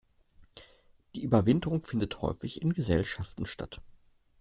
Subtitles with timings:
[1.13, 3.81] Die Überwinterung findet häufig in Gesellschaften statt.